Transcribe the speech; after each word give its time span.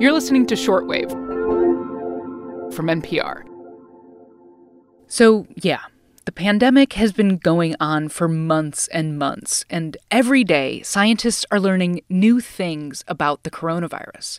You're 0.00 0.12
listening 0.12 0.46
to 0.46 0.54
Shortwave 0.54 1.10
from 2.72 2.86
NPR. 2.86 3.42
So, 5.08 5.46
yeah, 5.56 5.80
the 6.24 6.32
pandemic 6.32 6.94
has 6.94 7.12
been 7.12 7.36
going 7.36 7.76
on 7.80 8.08
for 8.08 8.26
months 8.26 8.88
and 8.88 9.18
months, 9.18 9.66
and 9.68 9.98
every 10.10 10.42
day 10.42 10.80
scientists 10.80 11.44
are 11.50 11.60
learning 11.60 12.00
new 12.08 12.40
things 12.40 13.04
about 13.08 13.42
the 13.42 13.50
coronavirus, 13.50 14.38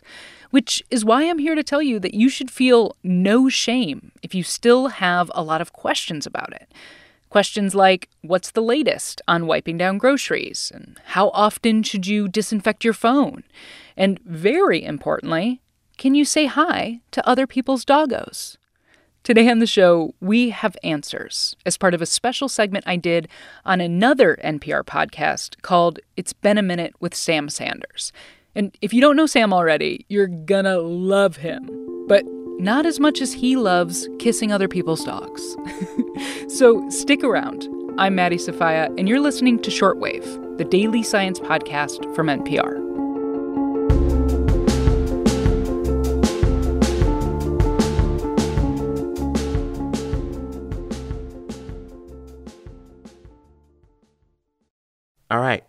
which 0.50 0.82
is 0.90 1.04
why 1.04 1.30
I'm 1.30 1.38
here 1.38 1.54
to 1.54 1.62
tell 1.62 1.80
you 1.80 2.00
that 2.00 2.14
you 2.14 2.28
should 2.28 2.50
feel 2.50 2.96
no 3.04 3.48
shame 3.48 4.10
if 4.20 4.34
you 4.34 4.42
still 4.42 4.88
have 4.88 5.30
a 5.32 5.44
lot 5.44 5.60
of 5.60 5.72
questions 5.72 6.26
about 6.26 6.52
it. 6.52 6.72
Questions 7.32 7.74
like 7.74 8.10
what's 8.20 8.50
the 8.50 8.60
latest 8.60 9.22
on 9.26 9.46
wiping 9.46 9.78
down 9.78 9.96
groceries? 9.96 10.70
And 10.74 11.00
how 11.02 11.30
often 11.30 11.82
should 11.82 12.06
you 12.06 12.28
disinfect 12.28 12.84
your 12.84 12.92
phone? 12.92 13.42
And 13.96 14.18
very 14.26 14.84
importantly, 14.84 15.62
can 15.96 16.14
you 16.14 16.26
say 16.26 16.44
hi 16.44 17.00
to 17.10 17.26
other 17.26 17.46
people's 17.46 17.86
doggos? 17.86 18.58
Today 19.22 19.48
on 19.48 19.60
the 19.60 19.66
show, 19.66 20.14
we 20.20 20.50
have 20.50 20.76
answers 20.84 21.56
as 21.64 21.78
part 21.78 21.94
of 21.94 22.02
a 22.02 22.06
special 22.06 22.50
segment 22.50 22.86
I 22.86 22.96
did 22.96 23.28
on 23.64 23.80
another 23.80 24.36
NPR 24.44 24.84
podcast 24.84 25.62
called 25.62 26.00
It's 26.18 26.34
Been 26.34 26.58
a 26.58 26.62
Minute 26.62 26.92
with 27.00 27.14
Sam 27.14 27.48
Sanders. 27.48 28.12
And 28.54 28.76
if 28.82 28.92
you 28.92 29.00
don't 29.00 29.16
know 29.16 29.24
Sam 29.24 29.54
already, 29.54 30.04
you're 30.10 30.26
gonna 30.26 30.76
love 30.76 31.38
him. 31.38 31.66
But 32.08 32.24
not 32.58 32.86
as 32.86 33.00
much 33.00 33.20
as 33.20 33.32
he 33.32 33.56
loves 33.56 34.08
kissing 34.18 34.52
other 34.52 34.68
people's 34.68 35.04
dogs. 35.04 35.56
so 36.48 36.88
stick 36.90 37.24
around. 37.24 37.68
I'm 37.98 38.14
Maddie 38.14 38.38
Sofia, 38.38 38.90
and 38.96 39.08
you're 39.08 39.20
listening 39.20 39.60
to 39.62 39.70
Shortwave, 39.70 40.58
the 40.58 40.64
daily 40.64 41.02
science 41.02 41.38
podcast 41.38 42.14
from 42.14 42.28
NPR. 42.28 42.80
All 55.30 55.40
right, 55.40 55.64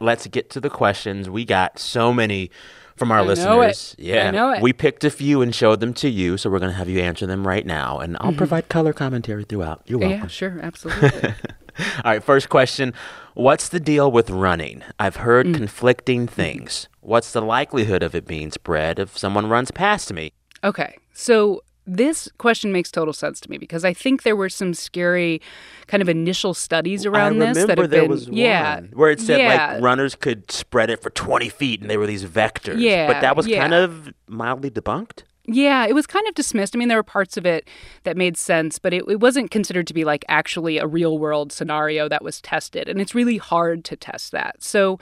let's 0.00 0.26
get 0.26 0.50
to 0.50 0.60
the 0.60 0.68
questions. 0.68 1.30
We 1.30 1.46
got 1.46 1.78
so 1.78 2.12
many 2.12 2.50
from 2.98 3.10
our 3.12 3.18
I 3.20 3.22
listeners. 3.22 3.94
Yeah, 3.98 4.28
I 4.28 4.30
know 4.30 4.52
it. 4.52 4.62
We 4.62 4.72
picked 4.72 5.04
a 5.04 5.10
few 5.10 5.40
and 5.42 5.54
showed 5.54 5.80
them 5.80 5.94
to 5.94 6.08
you, 6.08 6.36
so 6.36 6.50
we're 6.50 6.58
going 6.58 6.70
to 6.72 6.76
have 6.76 6.88
you 6.88 7.00
answer 7.00 7.26
them 7.26 7.46
right 7.46 7.64
now, 7.64 7.98
and 7.98 8.16
I'll 8.20 8.32
provide 8.32 8.68
color 8.68 8.92
commentary 8.92 9.44
throughout. 9.44 9.82
You're 9.86 9.98
welcome. 9.98 10.16
Mm-hmm. 10.16 10.24
Yeah, 10.24 10.28
sure, 10.28 10.58
absolutely. 10.62 11.34
All 11.78 12.12
right, 12.12 12.22
first 12.24 12.48
question. 12.48 12.92
What's 13.34 13.68
the 13.68 13.78
deal 13.80 14.10
with 14.10 14.30
running? 14.30 14.82
I've 14.98 15.16
heard 15.16 15.46
Mm. 15.46 15.54
conflicting 15.54 16.26
things. 16.26 16.88
What's 17.00 17.32
the 17.32 17.40
likelihood 17.40 18.02
of 18.02 18.14
it 18.14 18.26
being 18.26 18.50
spread 18.50 18.98
if 18.98 19.16
someone 19.16 19.48
runs 19.48 19.70
past 19.70 20.12
me? 20.12 20.32
Okay. 20.64 20.96
So 21.12 21.62
this 21.88 22.28
question 22.38 22.72
makes 22.72 22.90
total 22.90 23.12
sense 23.12 23.40
to 23.40 23.50
me 23.50 23.58
because 23.58 23.84
I 23.84 23.92
think 23.92 24.22
there 24.22 24.36
were 24.36 24.48
some 24.48 24.74
scary 24.74 25.40
kind 25.86 26.02
of 26.02 26.08
initial 26.08 26.54
studies 26.54 27.06
around 27.06 27.38
this 27.38 27.56
that 27.66 27.78
have 27.78 27.90
there 27.90 28.02
been 28.02 28.10
was 28.10 28.28
yeah 28.28 28.76
one 28.76 28.90
where 28.92 29.10
it 29.10 29.20
said 29.20 29.40
yeah, 29.40 29.72
like 29.72 29.82
runners 29.82 30.14
could 30.14 30.50
spread 30.50 30.90
it 30.90 31.02
for 31.02 31.10
20 31.10 31.48
feet 31.48 31.80
and 31.80 31.88
they 31.88 31.96
were 31.96 32.06
these 32.06 32.24
vectors. 32.24 32.78
Yeah, 32.78 33.06
But 33.06 33.20
that 33.20 33.36
was 33.36 33.46
kind 33.46 33.74
of 33.74 34.12
mildly 34.26 34.70
debunked. 34.70 35.22
Yeah, 35.50 35.86
it 35.86 35.94
was 35.94 36.06
kind 36.06 36.28
of 36.28 36.34
dismissed. 36.34 36.76
I 36.76 36.78
mean, 36.78 36.88
there 36.88 36.98
were 36.98 37.02
parts 37.02 37.38
of 37.38 37.46
it 37.46 37.66
that 38.02 38.18
made 38.18 38.36
sense, 38.36 38.78
but 38.78 38.92
it, 38.92 39.04
it 39.08 39.20
wasn't 39.20 39.50
considered 39.50 39.86
to 39.86 39.94
be 39.94 40.04
like 40.04 40.22
actually 40.28 40.76
a 40.76 40.86
real 40.86 41.18
world 41.18 41.52
scenario 41.52 42.06
that 42.06 42.22
was 42.22 42.42
tested. 42.42 42.86
And 42.86 43.00
it's 43.00 43.14
really 43.14 43.38
hard 43.38 43.82
to 43.86 43.96
test 43.96 44.30
that. 44.32 44.62
So, 44.62 44.98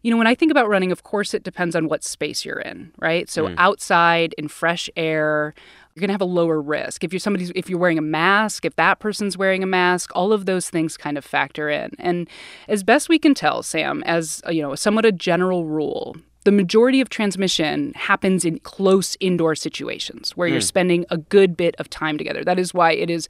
you 0.00 0.10
know, 0.10 0.16
when 0.16 0.26
I 0.26 0.34
think 0.34 0.50
about 0.50 0.70
running, 0.70 0.92
of 0.92 1.02
course, 1.02 1.34
it 1.34 1.42
depends 1.42 1.76
on 1.76 1.88
what 1.88 2.02
space 2.02 2.42
you're 2.42 2.58
in, 2.58 2.90
right? 3.00 3.28
So, 3.28 3.48
mm. 3.48 3.54
outside 3.58 4.34
in 4.38 4.48
fresh 4.48 4.88
air, 4.96 5.52
you're 5.94 6.00
going 6.00 6.08
to 6.08 6.14
have 6.14 6.22
a 6.22 6.24
lower 6.24 6.60
risk. 6.60 7.04
If 7.04 7.12
you're 7.12 7.20
somebody's, 7.20 7.52
if 7.54 7.68
you're 7.68 7.78
wearing 7.78 7.98
a 7.98 8.02
mask, 8.02 8.64
if 8.64 8.76
that 8.76 8.98
person's 8.98 9.36
wearing 9.36 9.62
a 9.62 9.66
mask, 9.66 10.10
all 10.14 10.32
of 10.32 10.46
those 10.46 10.70
things 10.70 10.96
kind 10.96 11.18
of 11.18 11.24
factor 11.24 11.68
in. 11.68 11.90
And 11.98 12.28
as 12.68 12.82
best 12.82 13.08
we 13.08 13.18
can 13.18 13.34
tell, 13.34 13.62
Sam, 13.62 14.02
as 14.04 14.42
you 14.48 14.62
know, 14.62 14.74
somewhat 14.74 15.04
a 15.04 15.12
general 15.12 15.66
rule, 15.66 16.16
the 16.44 16.52
majority 16.52 17.00
of 17.00 17.08
transmission 17.08 17.92
happens 17.94 18.44
in 18.44 18.58
close 18.60 19.16
indoor 19.20 19.54
situations 19.54 20.36
where 20.36 20.48
you're 20.48 20.60
mm. 20.60 20.64
spending 20.64 21.04
a 21.10 21.18
good 21.18 21.56
bit 21.56 21.76
of 21.78 21.88
time 21.88 22.18
together. 22.18 22.42
That 22.42 22.58
is 22.58 22.74
why 22.74 22.92
it 22.92 23.10
is 23.10 23.28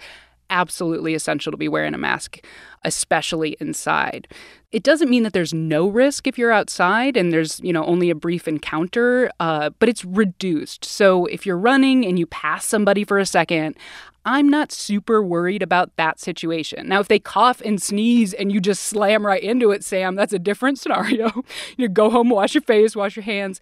absolutely 0.52 1.14
essential 1.14 1.50
to 1.50 1.56
be 1.56 1.68
wearing 1.68 1.94
a 1.94 1.98
mask, 1.98 2.44
especially 2.84 3.56
inside. 3.58 4.28
It 4.70 4.82
doesn't 4.82 5.10
mean 5.10 5.22
that 5.22 5.32
there's 5.32 5.52
no 5.54 5.88
risk 5.88 6.26
if 6.26 6.38
you're 6.38 6.52
outside 6.52 7.16
and 7.16 7.32
there's, 7.32 7.58
you 7.60 7.72
know, 7.72 7.84
only 7.84 8.10
a 8.10 8.14
brief 8.14 8.46
encounter, 8.46 9.30
uh, 9.40 9.70
but 9.78 9.88
it's 9.88 10.04
reduced. 10.04 10.84
So 10.84 11.26
if 11.26 11.44
you're 11.44 11.58
running 11.58 12.06
and 12.06 12.18
you 12.18 12.26
pass 12.26 12.64
somebody 12.64 13.04
for 13.04 13.18
a 13.18 13.26
second, 13.26 13.76
I'm 14.24 14.48
not 14.48 14.70
super 14.70 15.22
worried 15.22 15.62
about 15.62 15.94
that 15.96 16.20
situation. 16.20 16.88
Now, 16.88 17.00
if 17.00 17.08
they 17.08 17.18
cough 17.18 17.60
and 17.62 17.82
sneeze 17.82 18.32
and 18.32 18.52
you 18.52 18.60
just 18.60 18.84
slam 18.84 19.26
right 19.26 19.42
into 19.42 19.70
it, 19.72 19.82
Sam, 19.82 20.14
that's 20.14 20.32
a 20.32 20.38
different 20.38 20.78
scenario. 20.78 21.44
you 21.76 21.88
go 21.88 22.08
home, 22.08 22.28
wash 22.28 22.54
your 22.54 22.62
face, 22.62 22.94
wash 22.94 23.16
your 23.16 23.24
hands. 23.24 23.60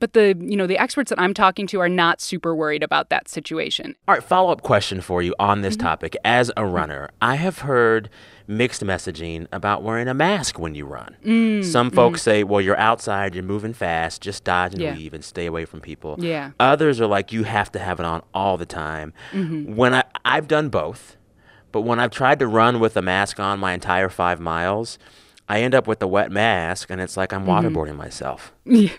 But 0.00 0.12
the, 0.12 0.36
you 0.38 0.56
know, 0.56 0.66
the 0.66 0.76
experts 0.78 1.10
that 1.10 1.20
I'm 1.20 1.32
talking 1.32 1.66
to 1.68 1.80
are 1.80 1.88
not 1.88 2.20
super 2.20 2.54
worried 2.54 2.82
about 2.82 3.08
that 3.08 3.28
situation. 3.28 3.94
All 4.06 4.14
right, 4.14 4.22
follow 4.22 4.50
up 4.52 4.62
question 4.62 5.00
for 5.00 5.22
you 5.22 5.34
on 5.38 5.58
Mm-hmm. 5.58 5.62
this 5.62 5.76
topic. 5.76 6.16
As 6.24 6.50
a 6.56 6.66
runner, 6.66 7.08
I 7.22 7.36
have 7.36 7.60
heard 7.60 8.10
mixed 8.46 8.82
messaging 8.84 9.46
about 9.52 9.82
wearing 9.82 10.08
a 10.08 10.14
mask 10.14 10.58
when 10.58 10.74
you 10.74 10.84
run. 10.86 11.16
Mm, 11.24 11.64
Some 11.64 11.90
folks 11.90 12.22
say, 12.22 12.44
well, 12.44 12.60
you're 12.60 12.78
outside, 12.78 13.34
you're 13.34 13.44
moving 13.44 13.72
fast, 13.72 14.20
just 14.22 14.44
dodge 14.44 14.72
and 14.74 14.82
Yeah. 14.82 14.94
weave 14.94 15.14
and 15.14 15.24
stay 15.24 15.46
away 15.46 15.64
from 15.64 15.80
people. 15.80 16.16
Yeah. 16.18 16.50
Others 16.60 17.00
are 17.00 17.06
like, 17.06 17.32
you 17.32 17.44
have 17.44 17.70
to 17.72 17.78
have 17.78 18.00
it 18.00 18.06
on 18.06 18.22
all 18.34 18.56
the 18.56 18.66
time. 18.66 19.12
Mm-hmm. 19.32 19.74
When 19.76 19.94
I, 19.94 20.04
I've 20.24 20.48
done 20.48 20.68
both, 20.68 21.16
but 21.70 21.82
when 21.82 21.98
I've 22.00 22.10
tried 22.10 22.38
to 22.40 22.46
run 22.46 22.80
with 22.80 22.96
a 22.96 23.02
mask 23.02 23.40
on 23.40 23.58
my 23.58 23.72
entire 23.72 24.08
five 24.08 24.40
miles, 24.40 24.98
I 25.48 25.60
end 25.60 25.74
up 25.74 25.86
with 25.86 26.00
a 26.02 26.06
wet 26.06 26.30
mask 26.30 26.90
and 26.90 27.00
it's 27.00 27.16
like 27.16 27.32
I'm 27.32 27.44
Mm-hmm. 27.46 27.74
waterboarding 27.76 27.96
myself. 27.96 28.52
Yeah, 28.64 28.90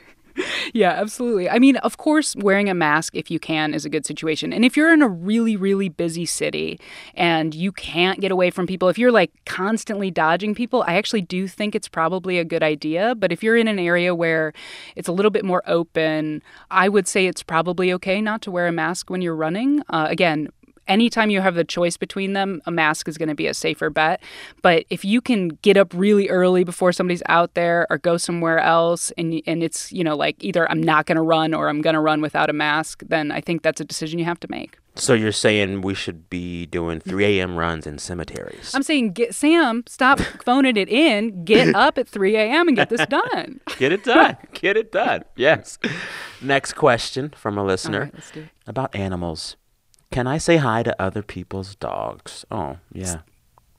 absolutely. 0.91 1.49
I 1.49 1.59
mean, 1.59 1.77
of 1.77 1.97
course, 1.97 2.35
wearing 2.35 2.69
a 2.69 2.73
mask 2.73 3.15
if 3.15 3.29
you 3.29 3.39
can 3.39 3.73
is 3.73 3.85
a 3.85 3.89
good 3.89 4.05
situation. 4.05 4.53
And 4.53 4.65
if 4.65 4.75
you're 4.75 4.93
in 4.93 5.01
a 5.01 5.07
really, 5.07 5.55
really 5.55 5.89
busy 5.89 6.25
city 6.25 6.79
and 7.13 7.53
you 7.53 7.71
can't 7.71 8.19
get 8.19 8.31
away 8.31 8.49
from 8.49 8.65
people, 8.65 8.89
if 8.89 8.97
you're 8.97 9.11
like 9.11 9.31
constantly 9.45 10.09
dodging 10.09 10.55
people, 10.55 10.83
I 10.87 10.95
actually 10.95 11.21
do 11.21 11.47
think 11.47 11.75
it's 11.75 11.87
probably 11.87 12.39
a 12.39 12.45
good 12.45 12.63
idea. 12.63 13.15
But 13.15 13.31
if 13.31 13.43
you're 13.43 13.57
in 13.57 13.67
an 13.67 13.79
area 13.79 14.15
where 14.15 14.53
it's 14.95 15.07
a 15.07 15.11
little 15.11 15.31
bit 15.31 15.45
more 15.45 15.63
open, 15.67 16.41
I 16.71 16.89
would 16.89 17.07
say 17.07 17.27
it's 17.27 17.43
probably 17.43 17.93
okay 17.93 18.21
not 18.21 18.41
to 18.43 18.51
wear 18.51 18.67
a 18.67 18.71
mask 18.71 19.09
when 19.09 19.21
you're 19.21 19.35
running. 19.35 19.81
Uh, 19.89 20.07
again, 20.09 20.49
anytime 20.87 21.29
you 21.29 21.41
have 21.41 21.55
the 21.55 21.63
choice 21.63 21.97
between 21.97 22.33
them, 22.33 22.61
a 22.65 22.71
mask 22.71 23.07
is 23.07 23.17
going 23.17 23.29
to 23.29 23.35
be 23.35 23.47
a 23.47 23.53
safer 23.53 23.89
bet. 23.89 24.21
But 24.61 24.85
if 24.89 25.03
you 25.05 25.21
can 25.21 25.49
get 25.61 25.77
up 25.77 25.93
really 25.93 26.29
early 26.29 26.63
before 26.63 26.91
somebody's 26.91 27.23
out 27.27 27.53
there 27.53 27.87
or 27.89 27.97
go 27.97 28.17
somewhere 28.17 28.59
else 28.59 29.11
and 29.17 29.41
and 29.45 29.63
it's, 29.63 29.91
you 29.91 30.03
know, 30.03 30.15
like 30.15 30.43
either 30.43 30.69
I'm 30.69 30.81
not 30.81 31.05
going 31.05 31.15
to 31.17 31.21
run 31.21 31.53
or 31.53 31.69
I'm 31.69 31.81
going 31.81 31.95
to 31.95 31.99
run 31.99 32.21
without 32.21 32.49
a 32.49 32.53
mask, 32.53 33.03
then 33.07 33.31
I 33.31 33.41
think 33.41 33.61
that's 33.61 33.81
a 33.81 33.85
decision 33.85 34.19
you 34.19 34.25
have 34.25 34.39
to 34.41 34.47
make. 34.49 34.77
So 34.95 35.15
you're 35.15 35.31
saying 35.31 35.81
we 35.81 35.95
should 35.95 36.29
be 36.29 36.67
doing 36.67 36.99
3 36.99 37.25
a.m. 37.25 37.57
runs 37.57 37.87
in 37.87 37.97
cemeteries? 37.97 38.75
I'm 38.75 38.83
saying, 38.83 39.13
get 39.13 39.33
Sam, 39.33 39.83
stop 39.87 40.19
phoning 40.45 40.77
it 40.77 40.87
in. 40.87 41.43
Get 41.45 41.73
up 41.75 41.97
at 41.97 42.07
3 42.07 42.35
a.m. 42.35 42.67
and 42.67 42.77
get 42.77 42.89
this 42.89 43.05
done. 43.07 43.59
Get 43.77 43.91
it 43.91 44.03
done. 44.03 44.37
Get 44.53 44.77
it 44.77 44.91
done. 44.91 45.23
Yes. 45.35 45.79
Next 46.41 46.73
question 46.73 47.33
from 47.35 47.57
a 47.57 47.63
listener 47.63 48.01
right, 48.01 48.13
let's 48.13 48.31
do 48.31 48.41
it. 48.41 48.49
about 48.67 48.95
animals. 48.95 49.55
Can 50.13 50.27
I 50.27 50.37
say 50.37 50.57
hi 50.57 50.83
to 50.83 51.01
other 51.01 51.21
people's 51.23 51.75
dogs? 51.75 52.45
Oh, 52.51 52.77
yeah. 52.91 53.13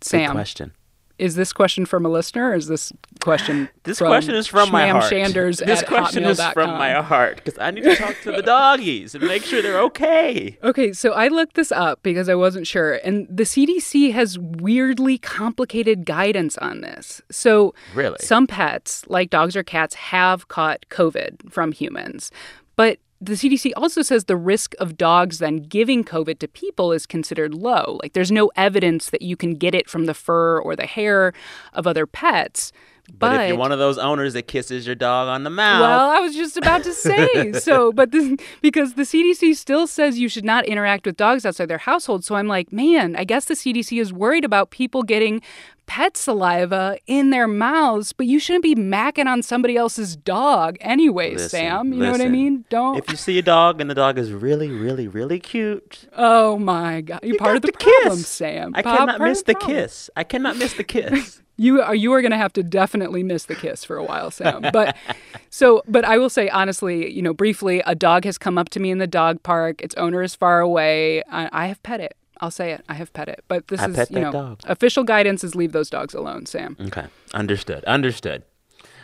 Good 0.00 0.09
Sam, 0.09 0.33
question. 0.33 0.72
is 1.19 1.37
this 1.37 1.53
question 1.53 1.87
from 1.87 2.05
a 2.05 2.09
listener 2.09 2.50
or 2.50 2.55
is 2.55 2.67
this 2.67 2.93
question 3.21 3.69
This 3.84 3.99
from 3.99 4.09
question 4.09 4.34
is 4.34 4.47
from 4.49 4.71
my 4.72 4.89
heart. 4.89 5.05
Shanders 5.05 5.59
this 5.59 5.83
question 5.83 6.25
is 6.25 6.43
from 6.53 6.71
my 6.71 6.95
heart 7.00 7.37
because 7.37 7.56
I 7.59 7.71
need 7.71 7.84
to 7.84 7.95
talk 7.95 8.17
to 8.22 8.33
the 8.33 8.43
doggies 8.56 9.15
and 9.15 9.25
make 9.25 9.45
sure 9.45 9.63
they're 9.63 9.81
okay. 9.83 10.59
Okay, 10.63 10.92
so 10.92 11.13
I 11.13 11.28
looked 11.28 11.54
this 11.54 11.71
up 11.71 12.03
because 12.03 12.28
I 12.28 12.34
wasn't 12.34 12.66
sure, 12.66 12.95
and 13.04 13.27
the 13.31 13.45
CDC 13.45 14.13
has 14.13 14.39
weirdly 14.39 15.16
complicated 15.19 16.04
guidance 16.04 16.59
on 16.59 16.81
this. 16.81 17.22
So, 17.31 17.75
Really? 17.95 18.19
some 18.21 18.47
pets, 18.48 19.04
like 19.07 19.31
dogs 19.31 19.54
or 19.57 19.63
cats, 19.63 19.95
have 19.95 20.48
caught 20.48 20.84
COVID 20.91 21.51
from 21.51 21.71
humans, 21.72 22.31
but 22.77 22.98
the 23.26 23.34
CDC 23.34 23.72
also 23.76 24.03
says 24.03 24.24
the 24.24 24.36
risk 24.36 24.74
of 24.78 24.97
dogs 24.97 25.38
then 25.38 25.59
giving 25.59 26.04
COVID 26.04 26.38
to 26.41 26.48
people 26.48 26.92
is 26.92 27.06
considered 27.06 27.54
low. 27.54 27.98
Like, 28.03 28.12
there's 28.12 28.32
no 28.32 28.50
evidence 28.56 29.10
that 29.10 29.22
you 29.22 29.36
can 29.36 29.54
get 29.54 29.74
it 29.74 29.88
from 29.88 30.06
the 30.06 30.15
fur 30.15 30.59
or 30.59 30.76
the 30.76 30.86
hair 30.86 31.32
of 31.72 31.86
other 31.86 32.06
pets. 32.06 32.72
But, 33.12 33.42
if 33.42 33.48
you're 33.48 33.59
one 33.59 33.71
of 33.71 33.78
those 33.78 33.98
owners 33.98 34.32
that 34.32 34.48
kisses 34.48 34.86
your 34.86 34.94
dog 34.94 35.28
on 35.28 35.44
the 35.44 35.50
mouth, 35.50 35.82
Well, 35.82 36.10
I 36.10 36.21
was 36.21 36.34
just 36.34 36.56
about 36.56 36.84
to 36.84 36.94
say 36.94 37.53
so, 37.60 37.92
but 37.92 38.12
this, 38.12 38.34
because 38.62 38.94
the 38.94 39.03
CDC 39.03 39.56
still 39.56 39.86
says 39.86 40.18
you 40.18 40.28
should 40.28 40.44
not 40.44 40.65
interact 40.65 41.04
with 41.04 41.18
dogs 41.18 41.44
outside 41.44 41.66
their 41.66 41.76
household. 41.78 42.24
So 42.24 42.34
I'm 42.34 42.48
like, 42.48 42.72
man, 42.72 43.15
I 43.15 43.24
guess 43.24 43.44
the 43.44 43.54
CDC 43.54 44.00
is 44.00 44.10
worried 44.10 44.44
about 44.44 44.71
people 44.71 45.03
getting 45.03 45.42
pet 45.86 46.16
saliva 46.16 46.98
in 47.07 47.31
their 47.31 47.47
mouths, 47.47 48.13
but 48.13 48.27
you 48.27 48.39
shouldn't 48.39 48.63
be 48.63 48.75
macking 48.75 49.27
on 49.27 49.42
somebody 49.42 49.77
else's 49.77 50.16
dog 50.16 50.77
anyway, 50.81 51.33
Listen, 51.33 51.48
Sam. 51.48 51.92
You 51.92 52.01
know 52.01 52.13
what 52.13 52.21
I 52.21 52.28
mean? 52.28 52.65
Don't. 52.69 52.98
If 52.98 53.10
you 53.10 53.16
see 53.16 53.39
a 53.39 53.42
dog 53.42 53.81
and 53.81 53.89
the 53.91 53.95
dog 53.95 54.19
is 54.19 54.33
really, 54.33 54.71
really, 54.71 55.09
really 55.09 55.39
cute, 55.39 56.09
oh 56.16 56.59
my 56.59 57.01
God. 57.01 57.21
You're 57.22 57.34
you 57.34 57.39
part 57.39 57.57
of 57.57 57.63
the, 57.63 57.72
problem, 57.72 58.19
kiss. 58.19 58.28
Sam. 58.28 58.72
I 58.75 58.83
Pa- 58.83 58.98
cannot 58.98 59.21
miss 59.21 59.42
the 59.42 59.54
problem. 59.54 59.77
kiss. 59.77 60.10
I 60.16 60.25
cannot 60.25 60.57
miss 60.57 60.75
the 60.75 60.84
kiss. 60.84 61.41
You 61.57 61.83
are 61.83 61.95
you 61.95 62.13
are 62.13 62.21
going 62.21 62.33
to 62.33 62.36
have 62.36 62.53
to 62.54 62.65
definitely 62.65 63.22
miss 63.22 63.45
the 63.45 63.54
kiss 63.54 63.84
for 63.84 63.97
a 63.97 64.03
while, 64.03 64.33
Sam. 64.33 64.65
But 64.72 64.97
so, 65.51 65.83
but 65.86 66.04
I 66.04 66.19
will 66.19 66.31
say 66.31 66.48
honestly, 66.48 67.13
you 67.13 67.22
know, 67.22 67.33
briefly, 67.33 67.81
a 67.86 67.95
dog 67.95 68.25
has 68.25 68.39
come 68.39 68.59
up 68.59 68.71
to 68.71 68.81
me 68.81 68.91
in 68.91 68.98
the 68.98 69.07
dog 69.07 69.42
park. 69.45 69.81
Its 69.81 69.95
owner 69.95 70.22
is 70.22 70.34
far 70.34 70.60
away. 70.60 71.22
I, 71.31 71.48
I 71.53 71.66
have 71.66 71.81
pet 71.84 72.01
it. 72.01 72.16
I'll 72.45 72.51
say 72.51 72.73
it. 72.73 72.85
I 72.91 72.95
have 72.95 73.11
pet 73.15 73.29
it. 73.29 73.43
But 73.49 73.69
this 73.69 73.81
I 73.81 73.87
is, 73.87 74.11
you 74.11 74.21
know, 74.21 74.31
dog. 74.31 74.61
official 74.65 75.03
guidance 75.03 75.43
is 75.43 75.55
leave 75.55 75.73
those 75.73 75.89
dogs 75.89 76.13
alone, 76.13 76.45
Sam. 76.45 76.77
Okay. 76.79 77.07
Understood. 77.33 77.83
Understood. 77.85 78.43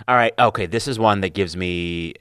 All 0.06 0.14
right. 0.14 0.34
Okay. 0.38 0.66
This 0.66 0.86
is 0.86 0.98
one 0.98 1.22
that 1.22 1.30
gives 1.30 1.56
me 1.56 2.12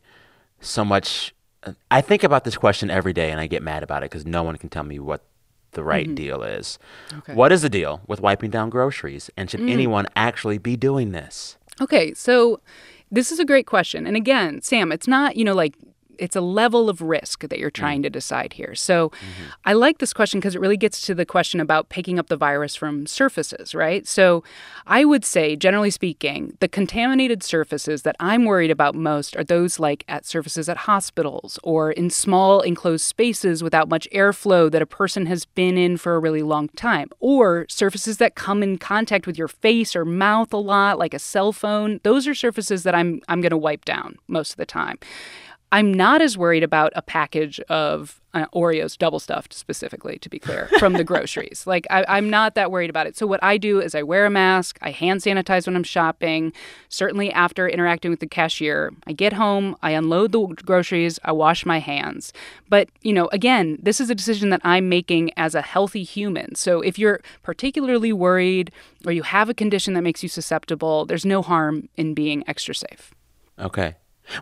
so 0.61 0.85
much. 0.85 1.35
Uh, 1.63 1.73
I 1.91 1.99
think 1.99 2.23
about 2.23 2.45
this 2.45 2.55
question 2.55 2.89
every 2.89 3.11
day 3.11 3.31
and 3.31 3.39
I 3.41 3.47
get 3.47 3.61
mad 3.61 3.83
about 3.83 4.01
it 4.03 4.11
because 4.11 4.25
no 4.25 4.43
one 4.43 4.55
can 4.55 4.69
tell 4.69 4.83
me 4.83 4.97
what 4.97 5.25
the 5.71 5.83
right 5.83 6.05
mm-hmm. 6.05 6.15
deal 6.15 6.41
is. 6.41 6.79
Okay. 7.17 7.33
What 7.33 7.51
is 7.51 7.63
the 7.63 7.69
deal 7.69 7.99
with 8.07 8.21
wiping 8.21 8.49
down 8.49 8.69
groceries? 8.69 9.29
And 9.35 9.49
should 9.49 9.59
mm. 9.59 9.69
anyone 9.69 10.07
actually 10.15 10.57
be 10.57 10.77
doing 10.77 11.11
this? 11.11 11.57
Okay, 11.81 12.13
so 12.13 12.61
this 13.11 13.31
is 13.31 13.39
a 13.39 13.45
great 13.45 13.67
question. 13.67 14.07
And 14.07 14.15
again, 14.15 14.61
Sam, 14.61 14.91
it's 14.91 15.07
not, 15.07 15.35
you 15.35 15.43
know, 15.43 15.53
like 15.53 15.75
it's 16.19 16.35
a 16.35 16.41
level 16.41 16.89
of 16.89 17.01
risk 17.01 17.47
that 17.47 17.59
you're 17.59 17.71
mm. 17.71 17.73
trying 17.73 18.03
to 18.03 18.09
decide 18.09 18.53
here. 18.53 18.75
So 18.75 19.09
mm-hmm. 19.09 19.43
I 19.65 19.73
like 19.73 19.99
this 19.99 20.13
question 20.13 20.39
because 20.39 20.55
it 20.55 20.61
really 20.61 20.77
gets 20.77 21.01
to 21.07 21.15
the 21.15 21.25
question 21.25 21.59
about 21.59 21.89
picking 21.89 22.19
up 22.19 22.27
the 22.27 22.37
virus 22.37 22.75
from 22.75 23.05
surfaces, 23.05 23.73
right? 23.73 24.07
So 24.07 24.43
I 24.85 25.05
would 25.05 25.25
say, 25.25 25.55
generally 25.55 25.91
speaking, 25.91 26.57
the 26.59 26.67
contaminated 26.67 27.43
surfaces 27.43 28.03
that 28.03 28.15
I'm 28.19 28.45
worried 28.45 28.71
about 28.71 28.95
most 28.95 29.35
are 29.35 29.43
those 29.43 29.79
like 29.79 30.03
at 30.07 30.25
surfaces 30.25 30.69
at 30.69 30.77
hospitals 30.77 31.59
or 31.63 31.91
in 31.91 32.09
small 32.09 32.61
enclosed 32.61 33.05
spaces 33.05 33.63
without 33.63 33.89
much 33.89 34.07
airflow 34.13 34.71
that 34.71 34.81
a 34.81 34.85
person 34.85 35.25
has 35.25 35.45
been 35.45 35.77
in 35.77 35.97
for 35.97 36.15
a 36.15 36.19
really 36.19 36.43
long 36.43 36.69
time, 36.69 37.09
or 37.19 37.65
surfaces 37.69 38.17
that 38.17 38.35
come 38.35 38.63
in 38.63 38.77
contact 38.77 39.25
with 39.25 39.37
your 39.37 39.47
face 39.47 39.95
or 39.95 40.05
mouth 40.05 40.53
a 40.53 40.57
lot, 40.57 40.99
like 40.99 41.13
a 41.13 41.19
cell 41.19 41.51
phone. 41.51 41.99
Those 42.03 42.27
are 42.27 42.35
surfaces 42.35 42.83
that 42.83 42.95
I'm 42.95 43.21
I'm 43.27 43.41
going 43.41 43.51
to 43.51 43.57
wipe 43.57 43.85
down 43.85 44.17
most 44.27 44.51
of 44.51 44.57
the 44.57 44.65
time. 44.65 44.97
I'm 45.71 45.93
not 45.93 46.21
as 46.21 46.37
worried 46.37 46.63
about 46.63 46.91
a 46.95 47.01
package 47.01 47.59
of 47.61 48.19
uh, 48.33 48.45
Oreos 48.53 48.97
double 48.97 49.19
stuffed, 49.19 49.53
specifically, 49.53 50.17
to 50.19 50.29
be 50.29 50.39
clear, 50.39 50.67
from 50.79 50.93
the 50.93 51.03
groceries. 51.03 51.65
Like, 51.65 51.85
I, 51.89 52.05
I'm 52.07 52.29
not 52.29 52.55
that 52.55 52.71
worried 52.71 52.89
about 52.89 53.07
it. 53.07 53.17
So, 53.17 53.27
what 53.27 53.43
I 53.43 53.57
do 53.57 53.79
is 53.79 53.93
I 53.93 54.03
wear 54.03 54.25
a 54.25 54.29
mask, 54.29 54.77
I 54.81 54.91
hand 54.91 55.21
sanitize 55.21 55.67
when 55.67 55.75
I'm 55.75 55.83
shopping, 55.83 56.53
certainly 56.89 57.31
after 57.31 57.67
interacting 57.67 58.11
with 58.11 58.19
the 58.19 58.27
cashier. 58.27 58.93
I 59.07 59.13
get 59.13 59.33
home, 59.33 59.75
I 59.81 59.91
unload 59.91 60.31
the 60.31 60.45
groceries, 60.63 61.19
I 61.23 61.31
wash 61.31 61.65
my 61.65 61.79
hands. 61.79 62.33
But, 62.67 62.89
you 63.01 63.13
know, 63.13 63.29
again, 63.31 63.77
this 63.81 63.99
is 63.99 64.09
a 64.09 64.15
decision 64.15 64.49
that 64.49 64.61
I'm 64.63 64.89
making 64.89 65.31
as 65.37 65.55
a 65.55 65.61
healthy 65.61 66.03
human. 66.03 66.55
So, 66.55 66.81
if 66.81 66.97
you're 66.97 67.21
particularly 67.43 68.13
worried 68.13 68.71
or 69.05 69.11
you 69.11 69.23
have 69.23 69.49
a 69.49 69.53
condition 69.53 69.93
that 69.93 70.01
makes 70.01 70.23
you 70.23 70.29
susceptible, 70.29 71.05
there's 71.05 71.25
no 71.25 71.41
harm 71.41 71.89
in 71.95 72.13
being 72.13 72.43
extra 72.47 72.75
safe. 72.75 73.13
Okay. 73.57 73.95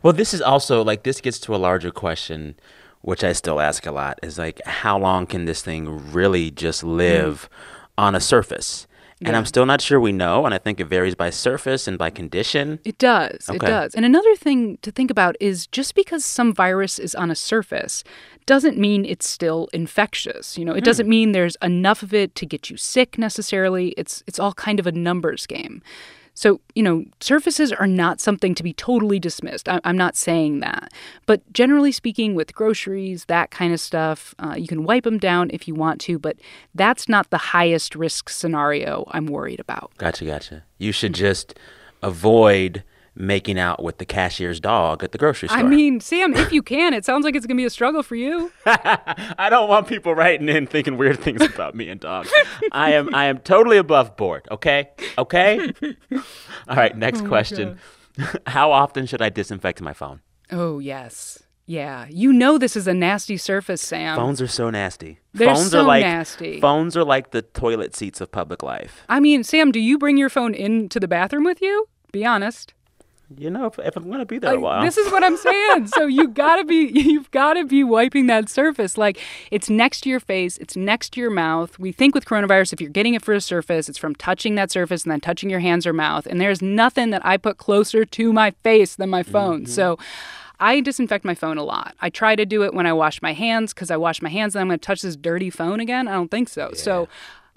Well, 0.04 0.14
this 0.14 0.34
is 0.34 0.42
also 0.42 0.84
like 0.84 1.04
this 1.04 1.22
gets 1.22 1.40
to 1.40 1.56
a 1.56 1.58
larger 1.58 1.92
question, 1.92 2.56
which 3.02 3.24
I 3.24 3.34
still 3.34 3.60
ask 3.60 3.86
a 3.86 3.92
lot 3.92 4.20
is 4.24 4.38
like, 4.38 4.62
how 4.66 4.98
long 4.98 5.26
can 5.26 5.46
this 5.46 5.62
thing 5.62 6.12
really 6.12 6.52
just 6.52 6.82
mm-hmm. 6.82 6.98
live 6.98 7.50
on 7.98 8.16
a 8.16 8.20
surface? 8.20 8.88
And 9.26 9.36
I'm 9.36 9.46
still 9.46 9.66
not 9.66 9.82
sure 9.82 10.00
we 10.00 10.12
know. 10.12 10.46
And 10.46 10.54
I 10.54 10.60
think 10.60 10.80
it 10.80 10.86
varies 10.86 11.16
by 11.16 11.32
surface 11.32 11.88
and 11.88 11.98
by 11.98 12.12
condition. 12.12 12.80
It 12.86 13.00
does. 13.00 13.50
It 13.50 13.60
does. 13.62 13.96
And 13.96 14.06
another 14.06 14.36
thing 14.36 14.78
to 14.84 14.92
think 14.92 15.10
about 15.10 15.36
is 15.40 15.66
just 15.68 15.96
because 15.96 16.24
some 16.24 16.54
virus 16.54 17.00
is 17.00 17.16
on 17.16 17.32
a 17.32 17.36
surface 17.36 18.04
doesn't 18.46 18.78
mean 18.78 19.06
it's 19.06 19.28
still 19.28 19.70
infectious. 19.74 20.58
You 20.58 20.66
know, 20.66 20.74
it 20.74 20.84
doesn't 20.84 21.08
hmm. 21.08 21.12
mean 21.12 21.32
there's 21.32 21.58
enough 21.64 22.04
of 22.04 22.14
it 22.14 22.36
to 22.36 22.46
get 22.46 22.70
you 22.70 22.78
sick 22.78 23.18
necessarily. 23.18 23.90
It's 23.98 24.24
it's 24.28 24.40
all 24.40 24.54
kind 24.54 24.80
of 24.80 24.86
a 24.86 24.92
numbers 24.92 25.48
game. 25.48 25.82
So, 26.38 26.62
you 26.76 26.84
know, 26.84 27.04
surfaces 27.20 27.74
are 27.74 27.88
not 27.88 28.22
something 28.22 28.54
to 28.54 28.62
be 28.62 28.72
totally 28.72 29.18
dismissed. 29.18 29.68
I, 29.68 29.82
I'm 29.84 29.98
not 29.98 30.16
saying 30.16 30.60
that. 30.60 30.94
But 31.26 31.42
generally 31.52 31.92
speaking, 31.92 32.36
with 32.36 32.54
groceries, 32.54 33.26
that 33.26 33.50
kind 33.50 33.74
of 33.74 33.80
stuff, 33.80 34.36
uh, 34.38 34.54
you 34.56 34.68
can 34.68 34.84
wipe 34.84 35.04
them 35.04 35.18
down 35.18 35.50
if 35.52 35.68
you 35.68 35.74
want 35.74 36.00
to, 36.02 36.20
but 36.20 36.38
that's 36.76 37.10
not 37.10 37.32
the 37.32 37.40
highest 37.40 37.96
risk 37.96 38.30
scenario 38.30 39.04
I'm 39.10 39.26
worried 39.26 39.60
about. 39.60 39.92
Gotcha, 39.98 40.26
gotcha. 40.26 40.64
You 40.78 40.92
should 40.92 41.14
just 41.14 41.56
avoid 42.04 42.84
making 43.20 43.58
out 43.58 43.84
with 43.84 43.98
the 43.98 44.06
cashier's 44.06 44.60
dog 44.60 45.04
at 45.04 45.12
the 45.12 45.18
grocery 45.18 45.50
store. 45.50 45.60
I 45.60 45.64
mean, 45.64 46.00
Sam, 46.02 46.34
if 46.36 46.52
you 46.52 46.62
can, 46.62 46.94
it 46.94 47.04
sounds 47.04 47.26
like 47.26 47.36
it's 47.36 47.46
going 47.46 47.58
to 47.58 47.62
be 47.62 47.66
a 47.66 47.70
struggle 47.70 48.04
for 48.04 48.16
you. 48.16 48.52
I 48.66 49.48
don't 49.50 49.68
want 49.68 49.88
people 49.88 50.16
writing 50.16 50.48
in 50.50 50.68
thinking 50.68 50.98
weird 50.98 51.20
things 51.20 51.42
about 51.42 51.76
me 51.76 51.90
and 51.90 52.00
dogs. 52.00 52.32
I 52.72 52.94
am 52.94 53.14
I 53.14 53.26
am 53.26 53.40
totally 53.40 53.78
above 53.78 54.16
board, 54.16 54.48
okay? 54.52 54.90
Okay? 55.18 55.74
All 56.68 56.76
right, 56.76 56.96
next 56.96 57.22
oh 57.22 57.28
question. 57.28 57.80
How 58.48 58.72
often 58.72 59.06
should 59.06 59.22
I 59.22 59.30
disinfect 59.30 59.82
my 59.82 59.94
phone? 59.94 60.22
Oh, 60.52 60.80
yes. 60.80 61.44
Yeah. 61.66 62.08
You 62.10 62.32
know 62.32 62.58
this 62.58 62.76
is 62.76 62.88
a 62.88 62.94
nasty 62.94 63.36
surface, 63.38 63.82
Sam. 63.82 64.16
Phones 64.16 64.42
are 64.42 64.48
so 64.48 64.70
nasty. 64.70 65.20
They're 65.34 65.54
phones 65.54 65.72
so 65.72 65.82
are 65.82 65.84
like 65.84 66.04
nasty. 66.04 66.62
phones 66.62 66.96
are 66.96 67.04
like 67.04 67.32
the 67.32 67.42
toilet 67.42 67.96
seats 67.96 68.22
of 68.22 68.32
public 68.32 68.64
life. 68.64 69.04
I 69.10 69.20
mean, 69.20 69.44
Sam, 69.44 69.72
do 69.72 69.80
you 69.80 69.98
bring 69.98 70.18
your 70.18 70.30
phone 70.30 70.54
into 70.54 71.00
the 71.00 71.08
bathroom 71.08 71.44
with 71.44 71.62
you? 71.62 71.88
Be 72.14 72.26
honest. 72.26 72.74
You 73.36 73.50
know, 73.50 73.66
if, 73.66 73.78
if 73.80 73.98
I'm 73.98 74.06
going 74.06 74.20
to 74.20 74.26
be 74.26 74.40
there 74.40 74.56
a 74.56 74.60
while. 74.60 74.82
This 74.82 74.98
is 74.98 75.12
what 75.12 75.22
I'm 75.24 75.36
saying. 75.36 75.88
so 75.88 76.06
you 76.06 76.28
gotta 76.44 76.64
be, 76.64 76.90
you've 76.94 77.30
gotta 77.32 77.66
be 77.66 77.84
wiping 77.84 78.28
that 78.28 78.48
surface. 78.48 78.98
Like 78.98 79.20
it's 79.52 79.70
next 79.70 80.02
to 80.02 80.10
your 80.10 80.22
face, 80.22 80.58
it's 80.60 80.78
next 80.78 81.10
to 81.14 81.20
your 81.22 81.30
mouth. 81.30 81.78
We 81.78 81.92
think 81.92 82.16
with 82.16 82.24
coronavirus, 82.26 82.72
if 82.74 82.80
you're 82.80 82.90
getting 82.90 83.16
it 83.16 83.22
for 83.22 83.34
a 83.34 83.42
surface, 83.42 83.90
it's 83.90 83.98
from 83.98 84.16
touching 84.16 84.56
that 84.56 84.72
surface 84.72 85.04
and 85.04 85.12
then 85.12 85.20
touching 85.20 85.50
your 85.50 85.60
hands 85.60 85.86
or 85.86 85.92
mouth. 85.92 86.26
And 86.26 86.40
there's 86.40 86.62
nothing 86.62 87.10
that 87.10 87.26
I 87.26 87.36
put 87.36 87.58
closer 87.58 88.06
to 88.06 88.32
my 88.32 88.52
face 88.64 88.96
than 88.96 89.10
my 89.10 89.24
phone. 89.24 89.64
Mm-hmm. 89.64 89.72
So. 89.72 89.98
I 90.60 90.80
disinfect 90.82 91.24
my 91.24 91.36
phone 91.36 91.60
a 91.60 91.64
lot. 91.64 91.94
I 92.02 92.10
try 92.10 92.36
to 92.36 92.44
do 92.44 92.64
it 92.64 92.74
when 92.74 92.88
I 92.88 92.94
wash 92.94 93.22
my 93.22 93.32
hands 93.32 93.76
because 93.76 93.92
I 93.92 93.98
wash 93.98 94.24
my 94.24 94.30
hands 94.30 94.56
and 94.56 94.62
I'm 94.62 94.68
going 94.70 94.80
to 94.80 94.84
touch 94.84 95.04
this 95.04 95.16
dirty 95.16 95.52
phone 95.52 95.80
again. 95.80 96.08
I 96.08 96.14
don't 96.14 96.32
think 96.32 96.50
so. 96.50 96.72
So 96.74 97.08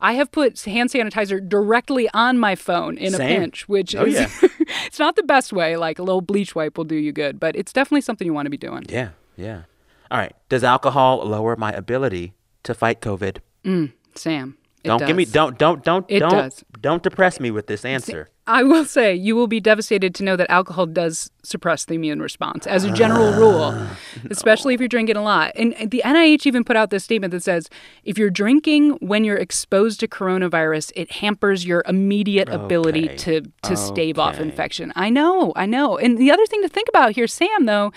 I 0.01 0.13
have 0.15 0.31
put 0.31 0.61
hand 0.61 0.91
sanitizer 0.91 1.47
directly 1.49 2.11
on 2.13 2.39
my 2.39 2.55
phone 2.55 2.99
in 2.99 3.13
Same. 3.13 3.21
a 3.23 3.39
pinch, 3.41 3.67
which 3.71 3.97
Oh, 3.97 4.05
is 4.05 4.15
yeah. 4.17 4.29
it's 4.91 4.99
not 4.99 5.15
the 5.15 5.23
best 5.23 5.53
way. 5.53 5.77
Like 5.77 6.01
a 6.01 6.03
little 6.03 6.21
bleach 6.21 6.57
wipe 6.57 6.77
will 6.77 6.85
do 6.85 6.97
you 6.97 7.13
good, 7.13 7.39
but 7.39 7.55
it's 7.55 7.73
definitely 7.73 8.01
something 8.01 8.27
you 8.27 8.35
want 8.35 8.47
to 8.47 8.51
be 8.51 8.57
doing. 8.59 8.85
yeah, 8.89 9.11
yeah. 9.37 9.63
All 10.11 10.19
right. 10.19 10.35
Does 10.49 10.65
alcohol 10.65 11.25
lower 11.25 11.55
my 11.55 11.71
ability 11.71 12.35
to 12.65 12.75
fight 12.75 13.01
COVID? 13.01 13.37
Mm, 13.65 13.93
Sam, 14.17 14.59
it 14.83 14.89
don't 14.89 15.07
give 15.07 15.17
me 15.17 15.25
don't 15.25 15.59
don't 15.59 15.85
don't 15.85 16.07
It 16.09 16.21
don't 16.21 16.31
does. 16.33 16.65
don't 16.81 17.03
depress 17.03 17.39
me 17.41 17.51
with 17.51 17.67
this 17.67 17.85
answer. 17.85 18.29
I 18.47 18.65
will 18.65 18.85
say 18.85 19.15
you 19.15 19.37
will 19.37 19.47
be 19.47 19.61
devastated 19.61 20.13
to 20.17 20.25
know 20.25 20.35
that 20.35 20.51
alcohol 20.51 20.87
does 20.87 21.31
suppress 21.45 21.85
the 21.85 21.95
immune 21.95 22.21
response 22.21 22.67
as 22.67 22.83
a 22.83 22.91
general 22.91 23.29
ah. 23.33 23.39
rule, 23.39 23.87
especially 24.29 24.75
if 24.75 24.81
you're 24.81 24.89
drinking 24.89 25.17
a 25.17 25.23
lot. 25.23 25.53
And 25.55 25.73
the 25.89 26.03
NIH 26.05 26.47
even 26.47 26.65
put 26.65 26.77
out 26.77 26.91
this 26.91 27.05
statement 27.05 27.31
that 27.31 27.45
says 27.45 27.69
if 28.03 28.19
you're 28.19 28.31
drinking 28.31 28.93
when 29.01 29.23
you're 29.23 29.37
exposed 29.37 30.01
to 30.01 30.09
coronavirus, 30.09 30.91
it 30.97 31.13
hampers 31.13 31.65
your 31.65 31.85
immediate 31.87 32.49
ability 32.49 33.11
Okay. 33.11 33.17
to 33.17 33.41
to 33.63 33.77
stave 33.77 34.19
off 34.19 34.41
infection. 34.41 34.93
I 34.97 35.11
know, 35.11 35.53
I 35.55 35.67
know. 35.67 35.97
And 35.97 36.19
the 36.19 36.33
other 36.33 36.47
thing 36.47 36.63
to 36.63 36.69
think 36.69 36.89
about 36.89 37.13
here, 37.13 37.29
Sam, 37.29 37.67
though, 37.67 37.93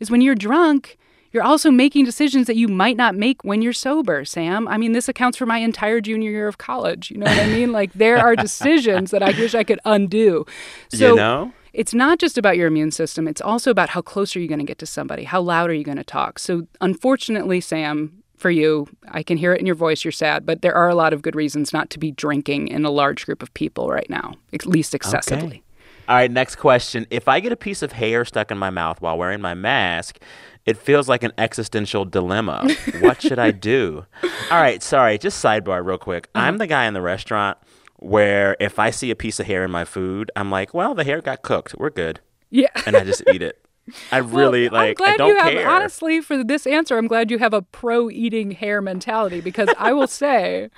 is 0.00 0.10
when 0.10 0.20
you're 0.20 0.34
drunk. 0.34 0.98
You're 1.34 1.42
also 1.42 1.72
making 1.72 2.04
decisions 2.04 2.46
that 2.46 2.54
you 2.54 2.68
might 2.68 2.96
not 2.96 3.16
make 3.16 3.42
when 3.42 3.60
you're 3.60 3.72
sober, 3.72 4.24
Sam. 4.24 4.68
I 4.68 4.78
mean, 4.78 4.92
this 4.92 5.08
accounts 5.08 5.36
for 5.36 5.46
my 5.46 5.58
entire 5.58 6.00
junior 6.00 6.30
year 6.30 6.46
of 6.46 6.58
college. 6.58 7.10
You 7.10 7.18
know 7.18 7.26
what 7.26 7.40
I 7.40 7.48
mean? 7.48 7.72
Like, 7.72 7.92
there 7.92 8.18
are 8.18 8.36
decisions 8.36 9.10
that 9.10 9.20
I 9.20 9.30
wish 9.30 9.52
I 9.52 9.64
could 9.64 9.80
undo. 9.84 10.46
So, 10.90 11.10
you 11.10 11.16
know? 11.16 11.52
it's 11.72 11.92
not 11.92 12.20
just 12.20 12.38
about 12.38 12.56
your 12.56 12.68
immune 12.68 12.92
system, 12.92 13.26
it's 13.26 13.40
also 13.40 13.72
about 13.72 13.88
how 13.88 14.00
close 14.00 14.36
are 14.36 14.40
you 14.40 14.46
going 14.46 14.60
to 14.60 14.64
get 14.64 14.78
to 14.78 14.86
somebody? 14.86 15.24
How 15.24 15.40
loud 15.40 15.70
are 15.70 15.74
you 15.74 15.82
going 15.82 15.98
to 15.98 16.04
talk? 16.04 16.38
So, 16.38 16.68
unfortunately, 16.80 17.60
Sam, 17.60 18.22
for 18.36 18.52
you, 18.52 18.86
I 19.08 19.24
can 19.24 19.36
hear 19.36 19.52
it 19.52 19.58
in 19.58 19.66
your 19.66 19.74
voice, 19.74 20.04
you're 20.04 20.12
sad, 20.12 20.46
but 20.46 20.62
there 20.62 20.74
are 20.76 20.88
a 20.88 20.94
lot 20.94 21.12
of 21.12 21.20
good 21.20 21.34
reasons 21.34 21.72
not 21.72 21.90
to 21.90 21.98
be 21.98 22.12
drinking 22.12 22.68
in 22.68 22.84
a 22.84 22.90
large 22.90 23.26
group 23.26 23.42
of 23.42 23.52
people 23.54 23.88
right 23.88 24.08
now, 24.08 24.34
at 24.52 24.66
least 24.66 24.94
excessively. 24.94 25.46
Okay. 25.46 25.62
All 26.06 26.16
right, 26.16 26.30
next 26.30 26.56
question. 26.56 27.06
If 27.10 27.28
I 27.28 27.40
get 27.40 27.50
a 27.50 27.56
piece 27.56 27.80
of 27.80 27.92
hair 27.92 28.26
stuck 28.26 28.50
in 28.50 28.58
my 28.58 28.68
mouth 28.68 29.00
while 29.00 29.16
wearing 29.16 29.40
my 29.40 29.54
mask, 29.54 30.18
it 30.66 30.76
feels 30.76 31.08
like 31.08 31.22
an 31.22 31.32
existential 31.38 32.04
dilemma. 32.04 32.68
what 33.00 33.20
should 33.22 33.38
I 33.38 33.50
do? 33.50 34.06
All 34.50 34.60
right, 34.60 34.82
sorry, 34.82 35.18
just 35.18 35.42
sidebar 35.42 35.84
real 35.84 35.98
quick. 35.98 36.28
I'm 36.34 36.54
uh-huh. 36.54 36.58
the 36.58 36.66
guy 36.66 36.86
in 36.86 36.94
the 36.94 37.02
restaurant 37.02 37.58
where 37.98 38.56
if 38.60 38.78
I 38.78 38.90
see 38.90 39.10
a 39.10 39.16
piece 39.16 39.40
of 39.40 39.46
hair 39.46 39.64
in 39.64 39.70
my 39.70 39.84
food, 39.84 40.30
I'm 40.36 40.50
like, 40.50 40.74
well, 40.74 40.94
the 40.94 41.04
hair 41.04 41.20
got 41.20 41.42
cooked. 41.42 41.74
We're 41.78 41.90
good. 41.90 42.20
Yeah. 42.50 42.68
And 42.86 42.96
I 42.96 43.04
just 43.04 43.22
eat 43.32 43.42
it. 43.42 43.63
I 44.10 44.18
really 44.18 44.68
well, 44.68 44.80
like. 44.80 44.88
I'm 44.90 44.94
glad 44.94 45.14
I 45.14 45.16
don't 45.16 45.28
you 45.28 45.38
have 45.38 45.52
care. 45.52 45.68
honestly 45.68 46.20
for 46.20 46.42
this 46.42 46.66
answer. 46.66 46.96
I'm 46.96 47.06
glad 47.06 47.30
you 47.30 47.38
have 47.38 47.52
a 47.52 47.62
pro 47.62 48.10
eating 48.10 48.52
hair 48.52 48.80
mentality 48.80 49.40
because 49.40 49.68
I 49.78 49.92
will 49.92 50.06
say, 50.22 50.70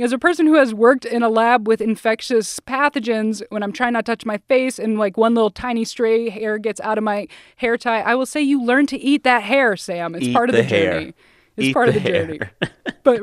as 0.00 0.12
a 0.12 0.18
person 0.18 0.46
who 0.46 0.54
has 0.54 0.72
worked 0.72 1.04
in 1.04 1.22
a 1.22 1.28
lab 1.28 1.68
with 1.68 1.80
infectious 1.80 2.58
pathogens, 2.60 3.42
when 3.50 3.62
I'm 3.62 3.72
trying 3.72 3.92
not 3.92 4.06
to 4.06 4.12
touch 4.12 4.24
my 4.24 4.38
face 4.48 4.78
and 4.78 4.98
like 4.98 5.16
one 5.16 5.34
little 5.34 5.50
tiny 5.50 5.84
stray 5.84 6.28
hair 6.30 6.58
gets 6.58 6.80
out 6.80 6.98
of 6.98 7.04
my 7.04 7.28
hair 7.56 7.76
tie, 7.76 8.00
I 8.00 8.14
will 8.14 8.26
say 8.26 8.40
you 8.40 8.62
learn 8.62 8.86
to 8.86 8.98
eat 8.98 9.22
that 9.24 9.42
hair, 9.42 9.76
Sam. 9.76 10.14
It's 10.14 10.26
Eat 10.26 10.34
part 10.34 10.48
of 10.48 10.56
the 10.56 10.62
the, 10.62 10.68
journey. 10.68 11.14
It's 11.56 11.68
Eat 11.68 11.72
part 11.74 11.88
of 11.88 11.94
the 11.94 12.00
the 12.00 12.10
hair. 12.10 12.26
journey. 12.26 12.40
but 13.02 13.22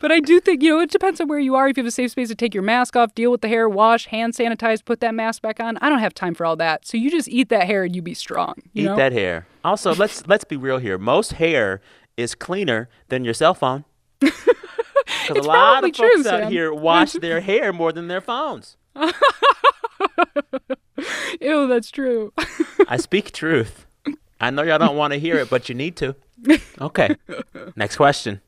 but 0.00 0.10
I 0.10 0.20
do 0.20 0.40
think 0.40 0.62
you 0.62 0.70
know 0.70 0.80
it 0.80 0.90
depends 0.90 1.20
on 1.20 1.28
where 1.28 1.38
you 1.38 1.54
are. 1.54 1.68
If 1.68 1.76
you 1.76 1.82
have 1.82 1.88
a 1.88 1.90
safe 1.90 2.12
space 2.12 2.28
to 2.28 2.34
take 2.34 2.54
your 2.54 2.62
mask 2.62 2.96
off, 2.96 3.14
deal 3.14 3.30
with 3.30 3.42
the 3.42 3.48
hair, 3.48 3.68
wash, 3.68 4.06
hand 4.06 4.32
sanitize, 4.32 4.82
put 4.84 5.00
that 5.00 5.14
mask 5.14 5.42
back 5.42 5.60
on. 5.60 5.76
I 5.78 5.88
don't 5.90 5.98
have 5.98 6.14
time 6.14 6.34
for 6.34 6.46
all 6.46 6.56
that. 6.56 6.86
So 6.86 6.96
you 6.96 7.10
just 7.10 7.28
eat 7.28 7.50
that 7.50 7.66
hair 7.66 7.84
and 7.84 7.94
you 7.94 8.00
be 8.00 8.14
strong. 8.14 8.54
You 8.72 8.84
Eat 8.84 8.86
know? 8.86 8.96
that 8.96 9.12
hair. 9.12 9.46
Also, 9.64 9.94
let's 9.94 10.26
let's 10.28 10.44
be 10.44 10.56
real 10.56 10.78
here. 10.78 10.96
Most 10.98 11.34
hair 11.34 11.80
is 12.16 12.34
cleaner 12.34 12.88
than 13.08 13.24
your 13.24 13.34
cell 13.34 13.54
phone. 13.54 13.84
Because 15.26 15.44
a 15.44 15.48
lot 15.48 15.84
of 15.84 15.88
folks 15.96 15.98
true, 15.98 16.20
out 16.20 16.24
Sam. 16.42 16.50
here 16.52 16.72
wash 16.72 17.12
their 17.14 17.40
hair 17.40 17.72
more 17.72 17.92
than 17.92 18.08
their 18.08 18.20
phones. 18.20 18.76
Ew, 21.40 21.66
that's 21.66 21.90
true. 21.90 22.32
I 22.88 22.96
speak 22.96 23.32
truth. 23.32 23.86
I 24.40 24.50
know 24.50 24.62
y'all 24.62 24.78
don't 24.78 24.96
want 24.96 25.12
to 25.12 25.18
hear 25.18 25.36
it, 25.36 25.48
but 25.50 25.68
you 25.68 25.74
need 25.74 25.96
to. 25.96 26.14
Okay. 26.80 27.16
Next 27.76 27.96
question. 27.96 28.40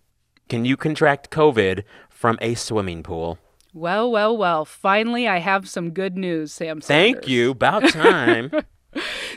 Can 0.49 0.65
you 0.65 0.77
contract 0.77 1.31
COVID 1.31 1.85
from 2.09 2.39
a 2.41 2.55
swimming 2.55 3.03
pool? 3.03 3.39
well, 3.73 4.11
well, 4.11 4.37
well. 4.37 4.65
Finally, 4.65 5.29
I 5.29 5.39
have 5.39 5.69
some 5.69 5.91
good 5.91 6.17
news, 6.17 6.53
Sam. 6.53 6.81
Thank 6.81 7.29
you. 7.29 7.53
About 7.53 7.89
time. 7.93 8.51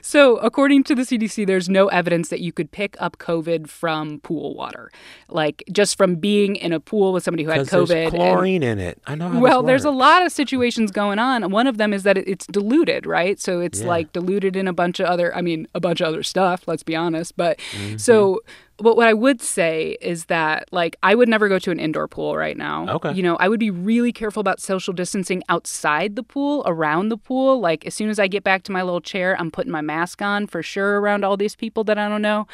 So, 0.01 0.38
according 0.38 0.83
to 0.85 0.95
the 0.95 1.03
CDC, 1.03 1.45
there's 1.45 1.69
no 1.69 1.88
evidence 1.88 2.29
that 2.29 2.39
you 2.41 2.51
could 2.51 2.71
pick 2.71 2.95
up 3.00 3.17
COVID 3.17 3.67
from 3.67 4.19
pool 4.21 4.55
water, 4.55 4.91
like 5.29 5.63
just 5.71 5.97
from 5.97 6.15
being 6.15 6.55
in 6.55 6.73
a 6.73 6.79
pool 6.79 7.13
with 7.13 7.23
somebody 7.23 7.43
who 7.43 7.50
had 7.51 7.67
COVID. 7.67 7.88
there's 7.88 7.91
and- 7.91 8.12
chlorine 8.12 8.63
in 8.63 8.79
it. 8.79 9.00
I 9.05 9.15
know 9.15 9.29
how 9.29 9.39
well, 9.39 9.63
there's 9.63 9.85
a 9.85 9.91
lot 9.91 10.25
of 10.25 10.31
situations 10.31 10.91
going 10.91 11.19
on. 11.19 11.50
One 11.51 11.67
of 11.67 11.77
them 11.77 11.93
is 11.93 12.03
that 12.03 12.17
it's 12.17 12.47
diluted, 12.47 13.05
right? 13.05 13.39
So 13.39 13.59
it's 13.59 13.81
Yeah. 13.81 13.88
like 13.88 14.13
diluted 14.13 14.55
in 14.55 14.67
a 14.67 14.73
bunch 14.73 15.00
of 15.00 15.05
other, 15.07 15.35
I 15.35 15.41
mean, 15.41 15.67
a 15.73 15.79
bunch 15.79 16.01
of 16.01 16.07
other 16.07 16.23
stuff, 16.23 16.67
let's 16.67 16.83
be 16.83 16.95
honest. 16.95 17.35
But 17.38 17.59
Mm-hmm. 17.73 17.97
so, 17.97 18.39
but 18.77 18.97
what 18.97 19.07
I 19.07 19.13
would 19.13 19.39
say 19.41 19.97
is 20.01 20.25
that, 20.25 20.67
like, 20.71 20.95
I 21.03 21.13
would 21.13 21.29
never 21.29 21.47
go 21.47 21.59
to 21.59 21.69
an 21.69 21.79
indoor 21.79 22.07
pool 22.07 22.35
right 22.35 22.57
now. 22.57 22.88
Okay. 22.95 23.13
You 23.13 23.21
know, 23.21 23.35
I 23.38 23.47
would 23.47 23.59
be 23.59 23.69
really 23.69 24.12
careful 24.12 24.41
about 24.41 24.59
social 24.59 24.93
distancing 24.93 25.43
outside 25.47 26.15
the 26.15 26.23
pool, 26.23 26.63
around 26.65 27.09
the 27.09 27.17
pool. 27.17 27.59
Like, 27.59 27.85
as 27.85 27.93
soon 27.93 28.09
as 28.09 28.17
I 28.17 28.27
get 28.27 28.43
back 28.43 28.63
to 28.63 28.71
my 28.71 28.81
little 28.81 29.00
chair, 29.00 29.38
I'm 29.39 29.51
putting 29.51 29.71
my 29.71 29.81
mask 29.84 30.22
on 30.22 30.48
for 30.48 30.63
sure 30.63 31.00
around 31.00 31.24
all 31.24 31.38
these 31.38 31.56
people 31.56 31.84
that 31.86 31.98
I 31.98 32.10
don't 32.10 32.22
know. 32.22 32.48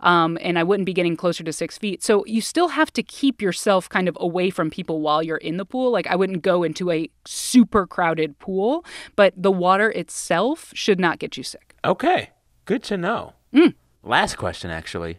Um, 0.00 0.38
and 0.40 0.58
I 0.58 0.62
wouldn't 0.62 0.86
be 0.86 0.92
getting 0.92 1.16
closer 1.16 1.44
to 1.44 1.52
six 1.52 1.76
feet. 1.76 2.02
So 2.02 2.24
you 2.26 2.40
still 2.40 2.68
have 2.68 2.92
to 2.94 3.02
keep 3.02 3.42
yourself 3.42 3.88
kind 3.88 4.08
of 4.08 4.16
away 4.20 4.50
from 4.50 4.70
people 4.70 5.00
while 5.00 5.22
you're 5.22 5.36
in 5.36 5.56
the 5.56 5.64
pool. 5.64 5.90
Like, 5.90 6.06
I 6.06 6.16
wouldn't 6.16 6.42
go 6.42 6.62
into 6.62 6.90
a 6.90 7.10
super 7.24 7.86
crowded 7.86 8.38
pool, 8.38 8.84
but 9.16 9.34
the 9.36 9.52
water 9.52 9.90
itself 9.90 10.70
should 10.74 11.00
not 11.00 11.18
get 11.18 11.36
you 11.36 11.42
sick. 11.42 11.74
Okay. 11.84 12.30
Good 12.64 12.82
to 12.84 12.96
know. 12.96 13.34
Mm. 13.52 13.74
Last 14.02 14.36
question, 14.36 14.70
actually. 14.70 15.18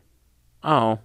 Oh, 0.64 1.00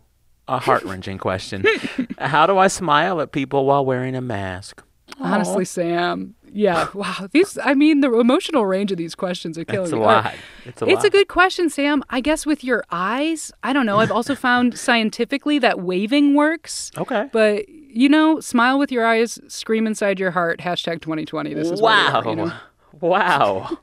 a 0.49 0.59
heart 0.59 0.83
wrenching 0.83 1.19
question. 1.19 1.65
How 2.19 2.47
do 2.47 2.59
I 2.59 2.69
smile 2.69 3.21
at 3.21 3.33
people 3.33 3.65
while 3.67 3.85
wearing 3.85 4.17
a 4.17 4.21
mask? 4.21 4.83
Honestly, 5.21 5.65
Sam. 5.65 6.35
Yeah. 6.53 6.89
Wow. 6.95 7.29
These, 7.33 7.59
I 7.63 7.75
mean, 7.75 8.01
the 8.01 8.13
emotional 8.13 8.67
range 8.67 8.93
of 8.93 8.99
these 8.99 9.15
questions 9.15 9.57
are 9.59 9.65
killing 9.65 9.85
It's 9.85 9.93
a 9.93 9.97
me. 9.97 10.03
lot. 10.03 10.35
It's 10.67 10.83
a 10.83 10.85
It's 10.87 10.97
lot. 10.97 11.05
a 11.07 11.11
good 11.11 11.29
question, 11.29 11.71
Sam. 11.71 12.05
I 12.11 12.21
guess 12.21 12.45
with 12.45 12.63
your 12.63 12.85
eyes, 12.91 13.51
I 13.63 13.73
don't 13.73 13.87
know. 13.87 13.99
I've 14.01 14.13
also 14.13 14.35
found 14.35 14.79
scientifically 14.87 15.59
that 15.61 15.81
waving 15.81 16.35
works. 16.35 16.91
Okay. 16.99 17.29
But, 17.33 17.69
you 17.69 18.09
know, 18.09 18.39
smile 18.41 18.79
with 18.79 18.93
your 18.93 19.07
eyes, 19.07 19.39
scream 19.49 19.87
inside 19.87 20.21
your 20.21 20.31
heart, 20.33 20.61
hashtag 20.61 21.01
2020. 21.01 21.55
This 21.55 21.71
is 21.71 21.81
wow. 21.81 22.21
are, 22.21 22.29
you 22.29 22.37
know? 22.37 22.53
Wow. 23.01 23.79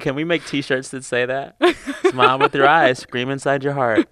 Can 0.00 0.14
we 0.14 0.24
make 0.24 0.46
t-shirts 0.46 0.90
that 0.90 1.04
say 1.04 1.26
that? 1.26 1.56
Smile 2.10 2.38
with 2.38 2.54
your 2.54 2.66
eyes, 2.68 3.00
scream 3.00 3.28
inside 3.28 3.64
your 3.64 3.72
heart. 3.74 4.08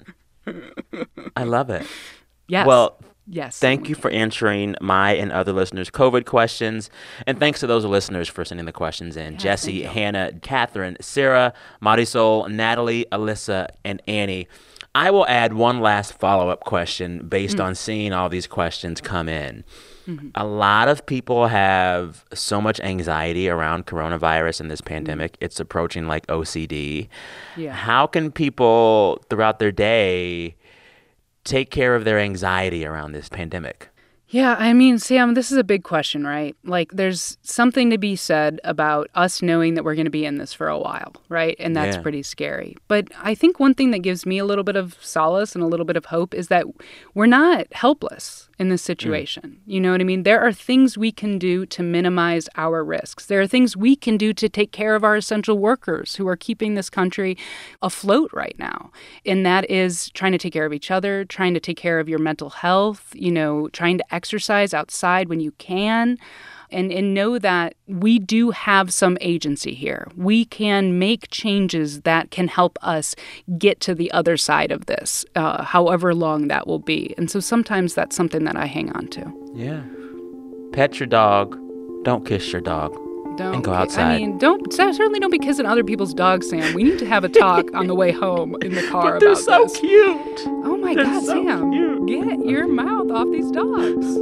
I 1.37 1.45
love 1.45 1.71
it. 1.71 1.87
Yes. 2.49 2.67
Well, 2.67 2.99
yes. 3.31 3.59
Thank 3.59 3.89
you 3.89 3.95
for 3.95 4.11
answering 4.11 4.77
my 4.81 5.13
and 5.13 5.33
other 5.33 5.53
listeners' 5.53 5.91
COVID 5.91 6.27
questions. 6.27 6.91
And 7.27 7.39
thanks 7.39 7.61
to 7.61 7.67
those 7.67 7.85
listeners 7.85 8.29
for 8.29 8.45
sending 8.45 8.67
the 8.67 8.73
questions 8.73 9.17
in 9.17 9.39
Jesse, 9.39 9.83
Hannah, 9.83 10.33
Catherine, 10.43 10.97
Sarah, 11.01 11.53
Marisol, 11.83 12.51
Natalie, 12.51 13.07
Alyssa, 13.13 13.69
and 13.85 14.03
Annie. 14.07 14.49
I 14.95 15.13
will 15.13 15.27
add 15.29 15.53
one 15.53 15.81
last 15.81 16.15
follow 16.15 16.49
up 16.49 16.65
question 16.65 17.29
based 17.29 17.61
on 17.61 17.77
seeing 17.77 18.13
all 18.13 18.29
these 18.29 18.49
questions 18.49 19.01
come 19.01 19.29
in. 19.29 19.65
A 20.35 20.45
lot 20.45 20.89
of 20.89 21.07
people 21.07 21.47
have 21.47 22.25
so 22.35 22.61
much 22.61 22.81
anxiety 22.81 23.49
around 23.49 23.87
coronavirus 23.87 24.61
and 24.61 24.71
this 24.71 24.81
pandemic. 24.81 25.37
It's 25.41 25.61
approaching 25.61 26.09
like 26.09 26.27
OCD. 26.27 27.09
Yeah. 27.57 27.73
How 27.73 28.09
can 28.09 28.33
people 28.33 29.23
throughout 29.29 29.61
their 29.61 29.71
day 29.71 30.57
take 31.45 31.71
care 31.71 31.95
of 31.95 32.05
their 32.05 32.19
anxiety 32.19 32.85
around 32.87 33.13
this 33.13 33.29
pandemic? 33.29 33.90
Yeah, 34.33 34.55
I 34.57 34.73
mean, 34.75 35.01
Sam, 35.01 35.35
this 35.35 35.51
is 35.51 35.59
a 35.59 35.65
big 35.65 35.83
question, 35.83 36.25
right? 36.25 36.57
Like, 36.65 36.93
there's 36.93 37.37
something 37.43 37.91
to 37.91 37.99
be 37.99 38.15
said 38.15 38.61
about 38.63 39.11
us 39.17 39.43
knowing 39.43 39.75
that 39.75 39.83
we're 39.83 39.97
going 39.97 40.05
to 40.05 40.11
be 40.11 40.25
in 40.25 40.39
this 40.39 40.53
for 40.53 40.69
a 40.69 40.79
while, 40.79 41.15
right? 41.29 41.57
And 41.59 41.75
that's 41.75 41.97
Yeah. 41.97 42.03
pretty 42.03 42.23
scary. 42.23 42.77
But 42.87 43.09
I 43.21 43.35
think 43.35 43.59
one 43.59 43.75
thing 43.75 43.91
that 43.91 43.99
gives 43.99 44.25
me 44.25 44.39
a 44.39 44.45
little 44.45 44.63
bit 44.63 44.77
of 44.77 44.97
solace 45.01 45.57
and 45.57 45.65
a 45.65 45.67
little 45.67 45.85
bit 45.85 45.97
of 45.97 46.07
hope 46.07 46.33
is 46.33 46.47
that 46.47 46.65
we're 47.13 47.27
not 47.27 47.67
helpless 47.73 48.49
in 48.61 48.69
this 48.69 48.83
mm. 48.83 48.87
situation. 48.87 49.57
You 49.67 49.81
know 49.81 49.91
what 49.91 50.01
I 50.01 50.05
mean? 50.05 50.23
There 50.23 50.41
are 50.41 50.53
things 50.53 50.97
we 50.97 51.11
can 51.11 51.39
do 51.39 51.67
to 51.67 51.83
minimize 51.83 52.49
our 52.57 52.85
risks. 52.85 53.27
There 53.27 53.41
are 53.41 53.47
things 53.47 53.77
we 53.77 53.97
can 53.97 54.17
do 54.17 54.33
to 54.35 54.49
take 54.49 54.71
care 54.71 54.95
of 54.95 55.03
our 55.03 55.17
essential 55.17 55.59
workers 55.59 56.17
who 56.17 56.29
are 56.29 56.37
keeping 56.37 56.75
this 56.75 56.91
country 56.91 57.37
afloat 57.83 58.31
right 58.33 58.55
now. 58.59 58.93
And 59.25 59.45
that 59.47 59.69
is 59.71 60.11
trying 60.11 60.33
to 60.33 60.39
take 60.39 60.53
care 60.53 60.67
of 60.67 60.75
each 60.75 60.91
other, 60.91 61.25
trying 61.25 61.55
to 61.55 61.61
take 61.61 61.79
care 61.79 61.99
of 61.99 62.09
your 62.09 62.19
mental 62.19 62.51
health, 62.51 63.13
you 63.15 63.33
know, 63.33 63.69
trying 63.69 63.97
to 63.99 64.15
exercise 64.21 64.75
outside 64.75 65.29
when 65.31 65.41
you 65.41 65.53
can. 65.53 66.19
And, 66.73 66.93
and 66.93 67.15
know 67.15 67.37
that 67.41 67.75
we 67.89 68.21
do 68.21 68.53
have 68.53 68.93
some 68.93 69.19
agency 69.21 69.75
here. 69.75 70.07
We 70.17 70.45
can 70.45 71.01
make 71.01 71.29
changes 71.33 72.03
that 72.03 72.31
can 72.31 72.47
help 72.47 72.79
us 72.81 73.17
get 73.59 73.81
to 73.81 73.93
the 73.93 74.09
other 74.13 74.37
side 74.37 74.71
of 74.71 74.87
this, 74.87 75.25
uh, 75.35 75.65
however 75.65 76.15
long 76.15 76.47
that 76.47 76.69
will 76.69 76.79
be. 76.79 77.13
And 77.19 77.29
so 77.29 77.41
sometimes 77.41 77.95
that's 77.95 78.15
something 78.15 78.45
that 78.45 78.55
I 78.55 78.67
hang 78.67 78.93
on 78.93 79.09
to. 79.09 79.23
Yeah. 79.53 79.83
Pet 80.73 81.01
your 81.01 81.09
dog. 81.09 81.59
Don't 82.05 82.25
kiss 82.25 82.53
your 82.53 82.61
dog. 82.61 82.93
Don't 83.37 83.55
And 83.57 83.65
go 83.65 83.73
outside. 83.75 84.13
I 84.15 84.19
mean, 84.19 84.39
don't 84.39 84.73
certainly 84.73 85.19
don't 85.19 85.33
be 85.33 85.39
kissing 85.41 85.67
other 85.67 85.83
people's 85.83 86.15
dogs, 86.15 86.49
Sam. 86.51 86.73
We 86.75 86.85
need 86.85 87.01
to 87.01 87.07
have 87.07 87.25
a 87.25 87.29
talk 87.29 87.65
on 87.75 87.89
the 87.89 87.97
way 87.97 88.13
home 88.13 88.55
in 88.63 88.75
the 88.77 88.87
car 88.93 89.19
They're 89.19 89.31
about 89.33 89.43
so 89.43 89.65
this. 89.65 89.77
cute. 89.81 90.41
Oh 90.71 90.77
my 90.77 90.95
They're 90.95 91.05
God, 91.05 91.25
so 91.25 91.33
Sam! 91.45 91.73
cute. 91.73 91.90
Get 92.11 92.45
your 92.45 92.67
mouth 92.67 93.09
off 93.13 93.29
these 93.31 93.49
dogs. 93.53 94.19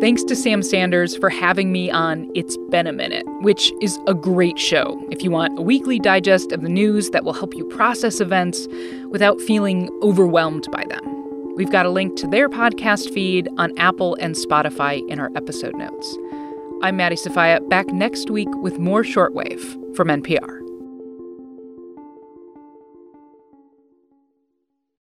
Thanks 0.00 0.24
to 0.24 0.34
Sam 0.34 0.62
Sanders 0.62 1.14
for 1.14 1.28
having 1.28 1.70
me 1.70 1.90
on 1.90 2.30
It's 2.34 2.56
Been 2.70 2.86
a 2.86 2.94
Minute, 2.94 3.26
which 3.42 3.70
is 3.82 3.98
a 4.06 4.14
great 4.14 4.58
show 4.58 4.98
if 5.10 5.22
you 5.22 5.30
want 5.30 5.58
a 5.58 5.62
weekly 5.62 5.98
digest 5.98 6.50
of 6.50 6.62
the 6.62 6.70
news 6.70 7.10
that 7.10 7.24
will 7.24 7.34
help 7.34 7.54
you 7.54 7.66
process 7.66 8.22
events 8.22 8.66
without 9.10 9.38
feeling 9.38 9.90
overwhelmed 10.02 10.66
by 10.72 10.82
them. 10.88 11.54
We've 11.54 11.70
got 11.70 11.84
a 11.84 11.90
link 11.90 12.16
to 12.20 12.26
their 12.26 12.48
podcast 12.48 13.12
feed 13.12 13.50
on 13.58 13.76
Apple 13.76 14.14
and 14.14 14.34
Spotify 14.34 15.06
in 15.10 15.20
our 15.20 15.30
episode 15.36 15.76
notes. 15.76 16.16
I'm 16.80 16.96
Maddie 16.96 17.16
Sofia, 17.16 17.60
back 17.68 17.88
next 17.88 18.30
week 18.30 18.48
with 18.62 18.78
more 18.78 19.02
Shortwave 19.02 19.94
from 19.94 20.08
NPR. 20.08 20.59